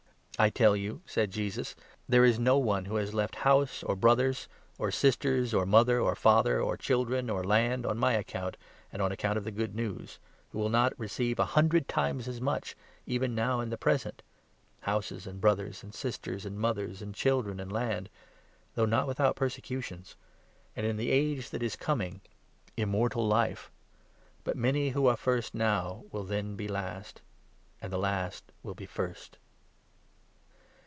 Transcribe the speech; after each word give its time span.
"I 0.39 0.49
tell 0.49 0.75
you," 0.75 1.03
said 1.05 1.29
Jesus, 1.29 1.75
"there 2.09 2.25
is 2.25 2.39
no 2.39 2.57
one 2.57 2.85
who 2.85 2.95
has 2.95 3.13
left 3.13 3.35
29 3.35 3.51
house, 3.67 3.83
or 3.83 3.95
brothers, 3.95 4.47
or 4.79 4.89
sisters, 4.89 5.53
or 5.53 5.67
mother, 5.67 5.99
or 5.99 6.15
father, 6.15 6.59
or 6.59 6.75
children, 6.77 7.29
or 7.29 7.43
land, 7.43 7.85
on 7.85 7.99
my 7.99 8.13
account 8.13 8.57
and 8.91 9.03
on 9.03 9.11
account 9.11 9.37
of 9.37 9.43
the 9.43 9.51
Good 9.51 9.75
News, 9.75 10.17
who 10.49 10.57
will 10.57 10.69
not 10.71 10.97
receive 10.97 11.37
a 11.37 11.45
hundred 11.45 11.87
times 11.87 12.27
as 12.27 12.41
much, 12.41 12.75
even 13.05 13.35
now 13.35 13.59
in 13.59 13.69
the 13.69 13.77
30 13.77 13.79
present— 13.83 14.23
houses, 14.81 15.27
and 15.27 15.39
brothers, 15.39 15.83
and 15.83 15.93
sisters, 15.93 16.43
and 16.43 16.57
mothers, 16.57 17.03
and 17.03 17.13
children, 17.13 17.59
and 17.59 17.71
land— 17.71 18.09
though 18.73 18.85
not 18.87 19.05
without 19.05 19.35
persecutions, 19.35 20.15
and, 20.75 20.87
in 20.87 20.97
the 20.97 21.11
age 21.11 21.51
that 21.51 21.61
is 21.61 21.75
coming, 21.75 22.19
Immortal 22.75 23.27
Life. 23.27 23.69
But 24.43 24.57
many 24.57 24.89
who 24.89 25.01
are 25.05 25.13
31 25.15 25.17
first 25.17 25.53
now 25.53 26.03
will 26.11 26.23
then 26.23 26.55
be 26.55 26.67
last, 26.67 27.21
and 27.79 27.93
the 27.93 27.99
last 27.99 28.51
will 28.63 28.73
be 28.73 28.87
first." 28.87 29.37